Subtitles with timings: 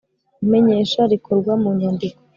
[0.43, 2.19] Imenyesha rikorwa mu nyandiko